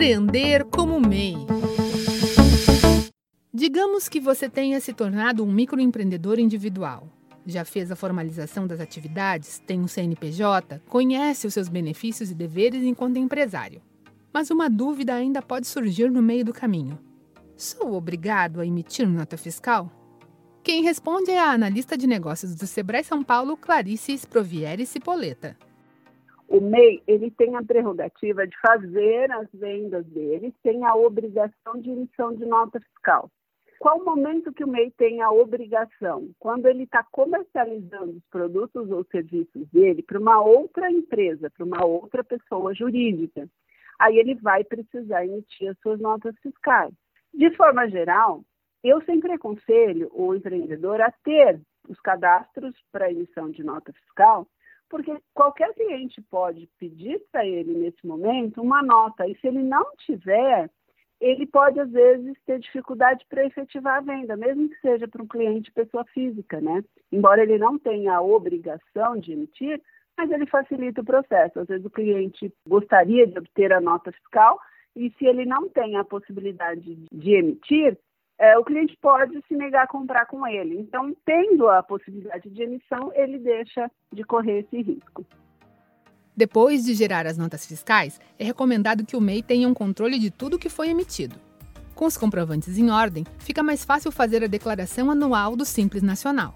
[0.00, 1.36] Empreender como MEI.
[3.52, 7.06] Digamos que você tenha se tornado um microempreendedor individual.
[7.44, 12.82] Já fez a formalização das atividades, tem um CNPJ, conhece os seus benefícios e deveres
[12.82, 13.82] enquanto empresário.
[14.32, 16.98] Mas uma dúvida ainda pode surgir no meio do caminho.
[17.54, 19.92] Sou obrigado a emitir nota fiscal?
[20.62, 25.58] Quem responde é a analista de negócios do Sebrae São Paulo, Clarice Sprovieri Cipoleta.
[26.50, 31.90] O MEI ele tem a prerrogativa de fazer as vendas dele sem a obrigação de
[31.90, 33.30] emissão de nota fiscal.
[33.78, 36.28] Qual o momento que o MEI tem a obrigação?
[36.40, 41.84] Quando ele está comercializando os produtos ou serviços dele para uma outra empresa, para uma
[41.84, 43.48] outra pessoa jurídica.
[43.96, 46.92] Aí ele vai precisar emitir as suas notas fiscais.
[47.32, 48.42] De forma geral,
[48.82, 54.48] eu sempre aconselho o empreendedor a ter os cadastros para emissão de nota fiscal,
[54.90, 59.94] porque qualquer cliente pode pedir para ele, nesse momento, uma nota, e se ele não
[59.96, 60.68] tiver,
[61.20, 65.28] ele pode, às vezes, ter dificuldade para efetivar a venda, mesmo que seja para um
[65.28, 66.82] cliente pessoa física, né?
[67.12, 69.80] Embora ele não tenha a obrigação de emitir,
[70.16, 71.60] mas ele facilita o processo.
[71.60, 74.58] Às vezes o cliente gostaria de obter a nota fiscal,
[74.96, 77.96] e se ele não tem a possibilidade de emitir,
[78.40, 80.78] é, o cliente pode se negar a comprar com ele.
[80.78, 85.26] Então, tendo a possibilidade de emissão, ele deixa de correr esse risco.
[86.34, 90.30] Depois de gerar as notas fiscais, é recomendado que o MEI tenha um controle de
[90.30, 91.36] tudo que foi emitido.
[91.94, 96.54] Com os comprovantes em ordem, fica mais fácil fazer a declaração anual do Simples Nacional.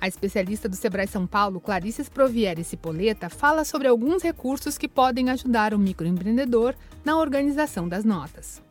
[0.00, 5.28] A especialista do Sebrae São Paulo, Clarice Sprovieri Cipoleta, fala sobre alguns recursos que podem
[5.30, 8.65] ajudar o microempreendedor na organização das notas.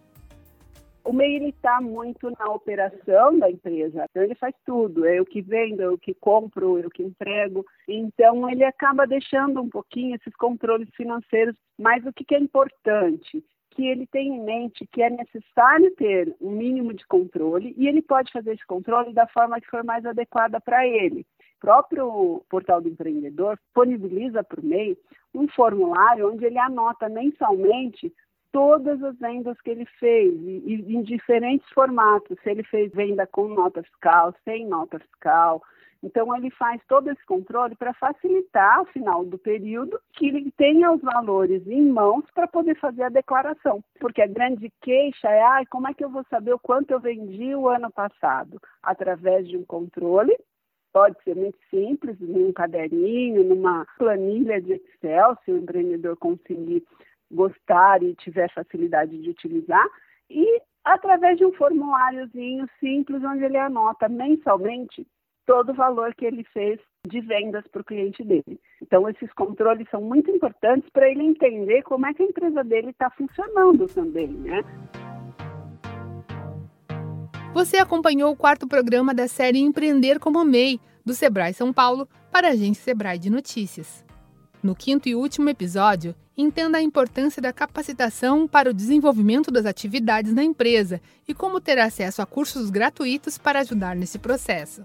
[1.05, 5.39] O MEI está muito na operação da empresa, então ele faz tudo, é eu que
[5.39, 10.15] vendo, é eu que compro, é eu que entrego, então ele acaba deixando um pouquinho
[10.15, 13.43] esses controles financeiros, mas o que, que é importante?
[13.75, 18.01] que ele tem em mente que é necessário ter um mínimo de controle e ele
[18.01, 21.25] pode fazer esse controle da forma que for mais adequada para ele.
[21.57, 24.97] O próprio portal do empreendedor disponibiliza para o MEI
[25.33, 28.13] um formulário onde ele anota mensalmente
[28.55, 32.37] todas as vendas que ele fez, e, em diferentes formatos.
[32.41, 35.61] Se ele fez venda com nota fiscal, sem nota fiscal.
[36.01, 40.89] Então, ele faz todo esse controle para facilitar, ao final do período, que ele tenha
[40.89, 43.83] os valores em mãos para poder fazer a declaração.
[43.99, 46.99] Porque a grande queixa é: ah, como é que eu vou saber o quanto eu
[47.01, 48.57] vendi o ano passado?
[48.81, 50.33] Através de um controle
[50.93, 56.85] pode ser muito simples, num caderninho, numa planilha de Excel, se o empreendedor conseguir
[57.31, 59.85] gostar e tiver facilidade de utilizar,
[60.29, 65.05] e através de um formuláriozinho simples onde ele anota mensalmente
[65.45, 68.59] todo o valor que ele fez de vendas para o cliente dele.
[68.81, 72.89] Então, esses controles são muito importantes para ele entender como é que a empresa dele
[72.89, 74.63] está funcionando também, né?
[77.53, 82.47] Você acompanhou o quarto programa da série Empreender como MEI, do Sebrae São Paulo, para
[82.47, 84.03] a agência Sebrae de Notícias.
[84.61, 90.33] No quinto e último episódio, entenda a importância da capacitação para o desenvolvimento das atividades
[90.33, 94.83] na empresa e como ter acesso a cursos gratuitos para ajudar nesse processo.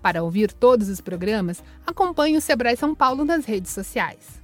[0.00, 4.40] Para ouvir todos os programas, acompanhe o Sebrae São Paulo nas redes sociais.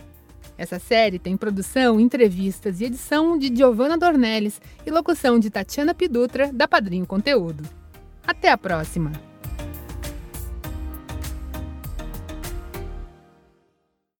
[0.56, 6.52] Essa série tem produção, entrevistas e edição de Giovanna Dornelles e locução de Tatiana Pidutra,
[6.52, 7.62] da Padrinho Conteúdo.
[8.26, 9.29] Até a próxima!